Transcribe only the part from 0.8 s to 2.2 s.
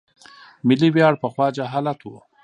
ویاړ پخوا جهالت و.